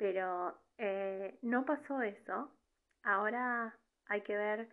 pero 0.01 0.57
eh, 0.79 1.37
no 1.43 1.63
pasó 1.63 2.01
eso. 2.01 2.51
Ahora 3.03 3.77
hay 4.07 4.21
que 4.21 4.35
ver 4.35 4.67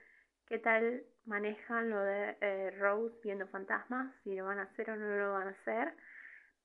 qué 0.47 0.58
tal 0.58 1.04
manejan 1.26 1.90
lo 1.90 2.00
de 2.00 2.38
eh, 2.40 2.70
Rose 2.78 3.14
viendo 3.23 3.47
fantasmas, 3.49 4.11
si 4.25 4.35
lo 4.35 4.47
van 4.47 4.58
a 4.58 4.62
hacer 4.62 4.88
o 4.88 4.97
no 4.97 5.18
lo 5.18 5.35
van 5.35 5.49
a 5.49 5.50
hacer. 5.50 5.92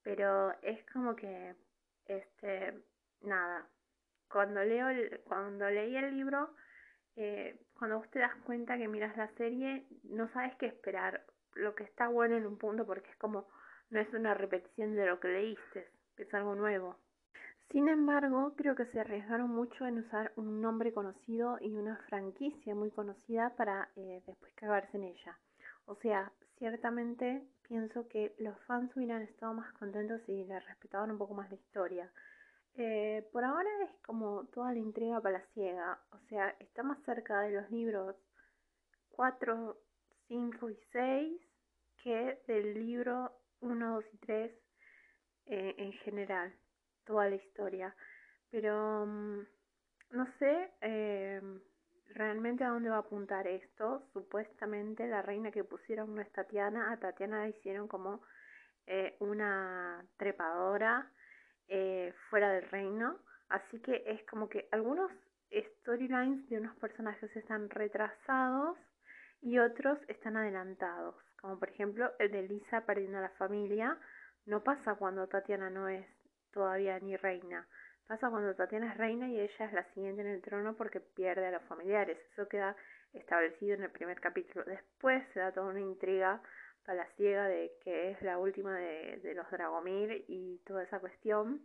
Pero 0.02 0.54
es 0.62 0.80
como 0.94 1.14
que, 1.14 1.58
este, 2.06 2.86
nada. 3.20 3.68
Cuando 4.30 4.64
leo, 4.64 4.88
cuando 5.26 5.70
leí 5.70 5.98
el 5.98 6.16
libro, 6.16 6.56
eh, 7.18 7.60
cuando 7.78 7.98
vos 7.98 8.10
te 8.12 8.20
das 8.20 8.36
cuenta 8.46 8.78
que 8.78 8.88
miras 8.88 9.18
la 9.18 9.28
serie, 9.36 9.88
no 10.04 10.32
sabes 10.32 10.56
qué 10.56 10.68
esperar. 10.68 11.26
Lo 11.56 11.76
que 11.76 11.84
está 11.84 12.08
bueno 12.08 12.38
en 12.38 12.48
un 12.48 12.58
punto 12.58 12.86
porque 12.86 13.10
es 13.10 13.18
como, 13.18 13.50
no 13.90 14.00
es 14.00 14.14
una 14.14 14.34
repetición 14.34 14.96
de 14.96 15.06
lo 15.06 15.20
que 15.20 15.28
leíste, 15.28 15.92
es 16.16 16.34
algo 16.34 16.56
nuevo. 16.56 16.98
Sin 17.74 17.90
embargo, 17.90 18.54
creo 18.56 18.76
que 18.76 18.86
se 18.86 19.00
arriesgaron 19.00 19.50
mucho 19.50 19.88
en 19.88 19.98
usar 19.98 20.32
un 20.36 20.62
nombre 20.62 20.94
conocido 20.94 21.58
y 21.60 21.76
una 21.76 21.98
franquicia 22.08 22.76
muy 22.76 22.92
conocida 22.92 23.50
para 23.56 23.90
eh, 23.96 24.22
después 24.28 24.54
cagarse 24.54 24.96
en 24.96 25.06
ella. 25.06 25.40
O 25.88 25.96
sea, 25.96 26.32
ciertamente 26.60 27.42
pienso 27.68 28.08
que 28.10 28.36
los 28.38 28.56
fans 28.66 28.96
hubieran 28.96 29.24
estado 29.24 29.56
más 29.56 29.74
contentos 29.74 30.22
si 30.28 30.44
le 30.44 30.60
respetaban 30.60 31.10
un 31.10 31.18
poco 31.18 31.34
más 31.34 31.50
la 31.50 31.56
historia. 31.56 32.12
Eh, 32.76 33.28
por 33.32 33.44
ahora 33.44 33.70
es 33.86 34.00
como 34.06 34.46
toda 34.54 34.72
la 34.72 34.78
intriga 34.78 35.20
para 35.20 35.40
la 35.40 35.46
ciega, 35.56 36.00
o 36.12 36.20
sea, 36.30 36.50
está 36.60 36.84
más 36.84 37.00
cerca 37.06 37.42
de 37.42 37.54
los 37.54 37.72
libros 37.72 38.16
4, 39.14 39.76
5 40.28 40.70
y 40.70 40.78
6 40.92 41.42
que 42.04 42.40
del 42.46 42.76
libro 42.76 43.32
1, 43.62 43.96
2 43.96 44.06
y 44.14 44.18
3 44.18 44.52
eh, 45.48 45.76
en 45.80 45.92
general 45.94 46.54
toda 47.06 47.30
la 47.30 47.36
historia. 47.36 47.96
Pero 48.50 49.06
mm, 49.06 49.40
no 50.12 50.28
sé 50.38 50.72
eh, 50.82 51.42
realmente 52.14 52.64
a 52.64 52.70
dónde 52.70 52.90
va 52.90 52.98
a 52.98 53.00
apuntar 53.00 53.48
esto. 53.48 54.04
Supuestamente 54.14 55.08
la 55.08 55.22
reina 55.22 55.52
que 55.52 55.64
pusieron 55.64 56.14
no 56.16 56.22
es 56.22 56.32
Tatiana. 56.32 56.92
A 56.92 57.00
Tatiana 57.00 57.40
la 57.40 57.50
hicieron 57.50 57.88
como 57.88 58.22
eh, 58.86 59.16
una 59.20 60.06
trepadora 60.18 61.12
eh, 61.68 62.14
fuera 62.30 62.52
del 62.52 62.70
reino. 62.70 63.20
Así 63.50 63.80
que 63.80 64.04
es 64.06 64.24
como 64.26 64.50
que 64.50 64.68
algunos 64.72 65.12
storylines 65.52 66.50
de 66.50 66.58
unos 66.58 66.76
personajes 66.78 67.36
están 67.36 67.70
retrasados 67.70 68.78
y 69.42 69.60
otros 69.60 70.00
están 70.08 70.38
adelantados. 70.38 71.16
Como 71.40 71.60
por 71.60 71.70
ejemplo 71.70 72.12
el 72.20 72.32
de 72.32 72.44
Lisa 72.44 72.86
perdiendo 72.86 73.18
a 73.18 73.22
la 73.22 73.30
familia. 73.32 73.98
No 74.46 74.64
pasa 74.64 74.96
cuando 74.96 75.28
Tatiana 75.28 75.70
no 75.70 75.88
es 75.88 76.06
todavía 76.54 77.00
ni 77.00 77.18
reina. 77.18 77.68
Pasa 78.08 78.30
cuando 78.30 78.56
Tatiana 78.56 78.92
es 78.92 78.98
reina 78.98 79.28
y 79.30 79.40
ella 79.40 79.66
es 79.66 79.74
la 79.74 79.84
siguiente 79.94 80.22
en 80.22 80.28
el 80.28 80.42
trono 80.42 80.76
porque 80.76 81.00
pierde 81.00 81.48
a 81.48 81.52
los 81.52 81.64
familiares. 81.64 82.18
Eso 82.32 82.48
queda 82.48 82.76
establecido 83.14 83.76
en 83.76 83.84
el 83.84 83.92
primer 83.92 84.20
capítulo. 84.20 84.66
Después 84.66 85.24
se 85.34 85.40
da 85.40 85.52
toda 85.52 85.68
una 85.68 85.80
intriga 85.80 86.42
para 86.86 87.00
la 87.00 87.08
ciega 87.16 87.48
de 87.48 87.72
que 87.84 88.12
es 88.12 88.22
la 88.22 88.38
última 88.38 88.76
de, 88.78 89.34
los 89.36 89.50
Dragomir 89.50 90.26
y 90.28 90.60
toda 90.66 90.84
esa 90.84 91.00
cuestión 91.00 91.62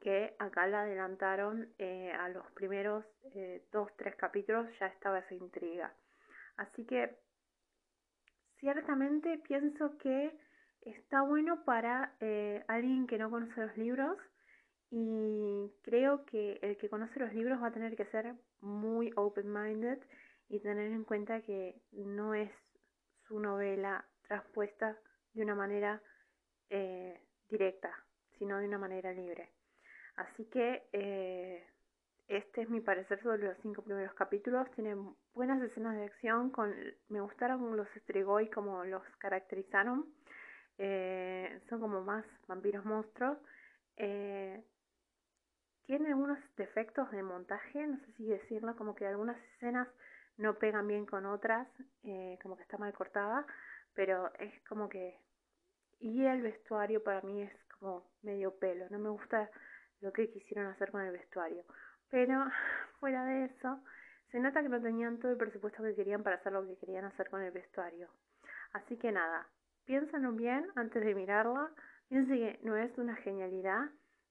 que 0.00 0.34
acá 0.38 0.66
la 0.66 0.82
adelantaron 0.82 1.72
eh, 1.78 2.10
a 2.12 2.28
los 2.30 2.50
primeros 2.52 3.04
eh, 3.34 3.62
dos, 3.70 3.94
tres 3.96 4.16
capítulos 4.16 4.66
ya 4.78 4.86
estaba 4.86 5.18
esa 5.18 5.34
intriga. 5.34 5.92
Así 6.56 6.84
que 6.86 7.16
ciertamente 8.58 9.38
pienso 9.38 9.96
que 9.98 10.36
está 10.82 11.22
bueno 11.22 11.64
para 11.64 12.14
eh, 12.20 12.64
alguien 12.68 13.06
que 13.06 13.18
no 13.18 13.30
conoce 13.30 13.60
los 13.60 13.76
libros 13.76 14.16
y 14.90 15.70
creo 15.82 16.24
que 16.24 16.58
el 16.62 16.76
que 16.76 16.88
conoce 16.88 17.20
los 17.20 17.32
libros 17.32 17.62
va 17.62 17.68
a 17.68 17.72
tener 17.72 17.96
que 17.96 18.06
ser 18.06 18.34
muy 18.60 19.12
open-minded 19.16 19.98
y 20.48 20.60
tener 20.60 20.90
en 20.90 21.04
cuenta 21.04 21.42
que 21.42 21.80
no 21.92 22.34
es 22.34 22.50
su 23.28 23.38
novela 23.38 24.04
transpuesta 24.26 24.98
de 25.32 25.42
una 25.42 25.54
manera 25.54 26.02
eh, 26.70 27.20
directa, 27.48 27.92
sino 28.38 28.58
de 28.58 28.66
una 28.66 28.78
manera 28.78 29.12
libre. 29.12 29.50
Así 30.16 30.44
que 30.46 30.88
eh, 30.92 31.64
este 32.26 32.62
es 32.62 32.70
mi 32.70 32.80
parecer 32.80 33.22
sobre 33.22 33.42
los 33.42 33.56
cinco 33.62 33.82
primeros 33.82 34.14
capítulos. 34.14 34.70
Tienen 34.72 35.14
buenas 35.34 35.62
escenas 35.62 35.96
de 35.96 36.04
acción. 36.04 36.50
Con, 36.50 36.74
me 37.08 37.20
gustaron 37.20 37.76
los 37.76 37.88
Strigoi 38.02 38.50
como 38.50 38.84
los 38.84 39.02
caracterizaron. 39.18 40.06
Eh, 40.82 41.60
son 41.68 41.78
como 41.78 42.00
más 42.00 42.24
vampiros 42.48 42.86
monstruos. 42.86 43.36
Eh, 43.98 44.64
tiene 45.84 46.14
unos 46.14 46.38
defectos 46.56 47.10
de 47.10 47.22
montaje, 47.22 47.86
no 47.86 47.98
sé 47.98 48.12
si 48.14 48.26
decirlo, 48.26 48.74
como 48.76 48.94
que 48.94 49.06
algunas 49.06 49.36
escenas 49.52 49.88
no 50.38 50.58
pegan 50.58 50.88
bien 50.88 51.04
con 51.04 51.26
otras, 51.26 51.68
eh, 52.04 52.38
como 52.42 52.56
que 52.56 52.62
está 52.62 52.78
mal 52.78 52.94
cortada, 52.94 53.46
pero 53.94 54.32
es 54.38 54.54
como 54.68 54.88
que... 54.88 55.18
Y 55.98 56.24
el 56.24 56.40
vestuario 56.40 57.04
para 57.04 57.20
mí 57.20 57.42
es 57.42 57.52
como 57.78 58.10
medio 58.22 58.58
pelo, 58.58 58.86
no 58.88 58.98
me 58.98 59.10
gusta 59.10 59.50
lo 60.00 60.14
que 60.14 60.30
quisieron 60.30 60.66
hacer 60.68 60.90
con 60.90 61.02
el 61.02 61.12
vestuario. 61.12 61.62
Pero 62.08 62.42
fuera 63.00 63.26
de 63.26 63.44
eso, 63.44 63.82
se 64.30 64.40
nota 64.40 64.62
que 64.62 64.70
no 64.70 64.80
tenían 64.80 65.18
todo 65.18 65.32
el 65.32 65.36
presupuesto 65.36 65.82
que 65.82 65.94
querían 65.94 66.22
para 66.22 66.36
hacer 66.36 66.54
lo 66.54 66.66
que 66.66 66.78
querían 66.78 67.04
hacer 67.04 67.28
con 67.28 67.42
el 67.42 67.50
vestuario. 67.50 68.08
Así 68.72 68.96
que 68.96 69.12
nada, 69.12 69.46
piénsenlo 69.90 70.30
bien 70.34 70.68
antes 70.76 71.04
de 71.04 71.16
mirarla. 71.16 71.68
Piensen 72.08 72.38
que 72.38 72.60
no 72.62 72.76
es 72.76 72.96
una 72.96 73.16
genialidad, 73.16 73.90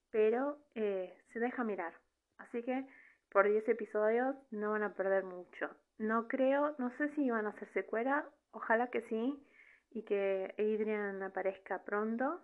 pero 0.09 0.57
eh, 0.73 1.13
se 1.33 1.39
deja 1.41 1.65
mirar. 1.65 1.93
Así 2.37 2.63
que 2.63 2.87
por 3.29 3.45
10 3.45 3.67
episodios 3.67 4.37
no 4.51 4.71
van 4.71 4.83
a 4.83 4.93
perder 4.93 5.25
mucho. 5.25 5.69
No 5.97 6.29
creo, 6.29 6.75
no 6.77 6.95
sé 6.97 7.13
si 7.13 7.29
van 7.29 7.45
a 7.45 7.49
hacer 7.49 7.67
secuela, 7.73 8.25
ojalá 8.51 8.87
que 8.87 9.01
sí, 9.09 9.45
y 9.91 10.03
que 10.03 10.55
Adrian 10.57 11.21
aparezca 11.23 11.83
pronto. 11.83 12.39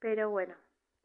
Pero 0.00 0.28
bueno, 0.30 0.56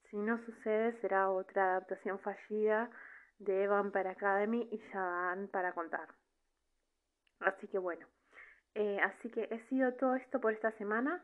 si 0.09 0.17
no 0.17 0.43
sucede 0.45 0.99
será 1.01 1.29
otra 1.29 1.73
adaptación 1.73 2.17
fallida 2.21 2.89
de 3.37 3.67
Vampire 3.67 4.09
Academy 4.09 4.67
y 4.71 4.79
ya 4.91 4.99
van 4.99 5.47
para 5.49 5.73
contar. 5.73 6.07
Así 7.39 7.67
que 7.67 7.77
bueno, 7.77 8.07
eh, 8.75 8.99
así 9.01 9.29
que 9.29 9.47
he 9.51 9.59
sido 9.69 9.93
todo 9.93 10.15
esto 10.15 10.39
por 10.39 10.53
esta 10.53 10.71
semana 10.77 11.23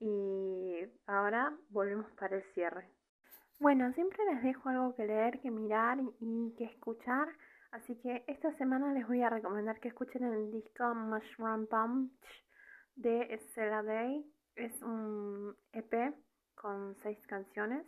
y 0.00 0.80
ahora 1.06 1.56
volvemos 1.70 2.10
para 2.12 2.36
el 2.36 2.44
cierre. 2.54 2.90
Bueno, 3.58 3.92
siempre 3.94 4.18
les 4.32 4.42
dejo 4.42 4.68
algo 4.68 4.94
que 4.94 5.06
leer, 5.06 5.40
que 5.40 5.50
mirar 5.50 5.98
y 6.20 6.54
que 6.56 6.64
escuchar. 6.64 7.28
Así 7.70 7.96
que 8.00 8.24
esta 8.26 8.52
semana 8.56 8.92
les 8.92 9.06
voy 9.06 9.22
a 9.22 9.30
recomendar 9.30 9.80
que 9.80 9.88
escuchen 9.88 10.24
el 10.24 10.50
disco 10.50 10.94
Mushroom 10.94 11.66
Punch 11.66 12.12
de 12.94 13.38
Stella 13.48 13.82
Day. 13.82 14.30
Es 14.54 14.82
un 14.82 15.56
EP 15.72 16.14
con 16.54 16.96
seis 17.02 17.18
canciones. 17.26 17.86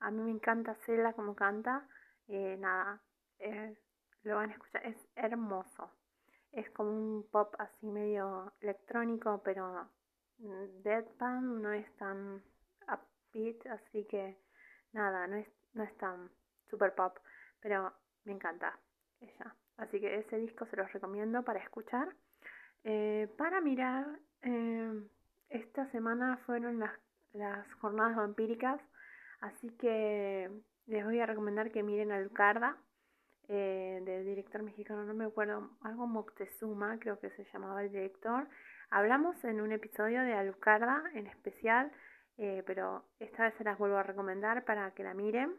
A 0.00 0.10
mí 0.10 0.22
me 0.22 0.30
encanta 0.30 0.76
Cela 0.86 1.12
como 1.12 1.34
canta. 1.34 1.88
Eh, 2.28 2.56
nada, 2.58 3.00
eh, 3.38 3.76
lo 4.22 4.36
van 4.36 4.50
a 4.50 4.52
escuchar. 4.52 4.84
Es 4.86 4.96
hermoso. 5.16 5.90
Es 6.54 6.70
como 6.70 6.90
un 6.90 7.26
pop 7.32 7.54
así 7.58 7.86
medio 7.86 8.52
electrónico, 8.60 9.42
pero 9.44 9.88
deadpan 10.84 11.60
no 11.60 11.72
es 11.72 11.96
tan 11.96 12.42
upbeat, 12.86 13.66
así 13.66 14.04
que 14.04 14.38
nada, 14.92 15.26
no 15.26 15.36
es, 15.36 15.48
no 15.74 15.82
es 15.82 15.96
tan 15.98 16.30
super 16.70 16.94
pop, 16.94 17.18
pero 17.60 17.92
me 18.24 18.32
encanta 18.32 18.78
ella. 19.20 19.54
Así 19.76 20.00
que 20.00 20.18
ese 20.18 20.36
disco 20.36 20.64
se 20.66 20.76
los 20.76 20.92
recomiendo 20.92 21.42
para 21.42 21.58
escuchar. 21.58 22.14
Eh, 22.84 23.28
para 23.36 23.60
mirar, 23.60 24.06
eh, 24.42 25.02
esta 25.48 25.90
semana 25.90 26.36
fueron 26.46 26.78
las, 26.78 26.92
las 27.32 27.66
jornadas 27.74 28.16
vampíricas, 28.16 28.80
así 29.40 29.70
que 29.70 30.50
les 30.86 31.04
voy 31.04 31.18
a 31.18 31.26
recomendar 31.26 31.72
que 31.72 31.82
miren 31.82 32.12
a 32.12 32.18
eh, 33.48 34.02
del 34.04 34.24
director 34.24 34.62
mexicano, 34.62 35.04
no 35.04 35.14
me 35.14 35.24
acuerdo, 35.24 35.70
algo 35.82 36.06
Moctezuma, 36.06 36.98
creo 36.98 37.18
que 37.18 37.30
se 37.30 37.44
llamaba 37.52 37.82
el 37.82 37.90
director. 37.90 38.48
Hablamos 38.90 39.42
en 39.44 39.60
un 39.60 39.72
episodio 39.72 40.22
de 40.22 40.34
Alucarda 40.34 41.02
en 41.14 41.26
especial 41.26 41.90
eh, 42.36 42.62
pero 42.66 43.04
esta 43.20 43.44
vez 43.44 43.54
se 43.58 43.64
las 43.64 43.78
vuelvo 43.78 43.96
a 43.96 44.02
recomendar 44.02 44.64
para 44.64 44.90
que 44.92 45.04
la 45.04 45.14
miren. 45.14 45.54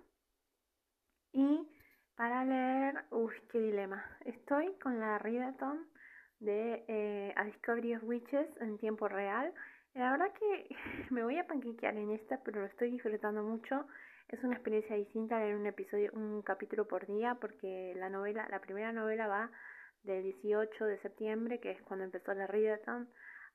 Y 1.31 1.67
para 2.15 2.45
leer, 2.45 3.05
uy, 3.11 3.33
qué 3.51 3.59
dilema. 3.59 4.05
Estoy 4.25 4.73
con 4.79 4.99
la 4.99 5.17
Readathon 5.17 5.87
de 6.39 6.85
eh, 6.87 7.33
A 7.35 7.45
Discovery 7.45 7.95
of 7.95 8.03
Witches 8.03 8.47
en 8.61 8.77
tiempo 8.77 9.07
real. 9.07 9.53
La 9.93 10.11
verdad 10.11 10.33
que 10.33 10.67
me 11.09 11.23
voy 11.23 11.37
a 11.37 11.47
panquequear 11.47 11.95
en 11.97 12.11
esta, 12.11 12.41
pero 12.43 12.61
lo 12.61 12.67
estoy 12.67 12.91
disfrutando 12.91 13.43
mucho. 13.43 13.87
Es 14.27 14.43
una 14.43 14.55
experiencia 14.55 14.95
distinta 14.95 15.39
leer 15.39 15.55
un 15.55 15.65
episodio, 15.65 16.11
un 16.13 16.41
capítulo 16.41 16.87
por 16.87 17.05
día, 17.05 17.35
porque 17.35 17.93
la 17.95 18.09
novela, 18.09 18.47
la 18.49 18.59
primera 18.59 18.91
novela 18.91 19.27
va 19.27 19.51
del 20.03 20.23
18 20.23 20.85
de 20.85 20.99
septiembre, 20.99 21.59
que 21.59 21.71
es 21.71 21.81
cuando 21.83 22.05
empezó 22.05 22.33
la 22.33 22.47
Readathon, 22.47 23.09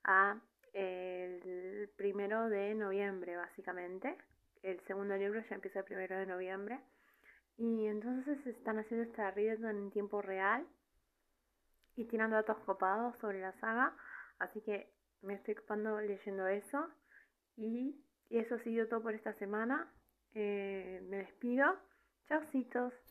a 0.05 0.41
el 0.73 1.91
primero 1.97 2.49
de 2.49 2.75
noviembre, 2.75 3.37
básicamente. 3.37 4.17
El 4.63 4.81
segundo 4.87 5.17
libro 5.17 5.41
ya 5.49 5.55
empieza 5.55 5.81
el 5.81 5.85
primero 5.85 6.17
de 6.17 6.27
noviembre. 6.27 6.81
Y 7.57 7.87
entonces 7.87 8.39
están 8.47 8.79
haciendo 8.79 9.05
esta 9.11 9.31
readathon 9.33 9.77
en 9.77 9.91
tiempo 9.91 10.23
real 10.23 10.67
y 11.95 12.07
tienen 12.07 12.31
datos 12.31 12.59
copados 12.61 13.17
sobre 13.19 13.41
la 13.41 13.53
saga. 13.61 13.95
Así 14.39 14.61
que 14.63 14.91
me 15.23 15.35
estoy 15.35 15.55
ocupando 15.55 16.01
leyendo 16.01 16.47
eso. 16.47 16.89
Y, 17.57 18.03
eso 18.31 18.55
ha 18.55 18.63
sido 18.63 18.87
todo 18.87 19.03
por 19.03 19.15
esta 19.15 19.35
semana. 19.35 19.93
Eh, 20.35 21.01
me 21.09 21.19
despido. 21.19 21.65
Chaucitos. 22.29 23.10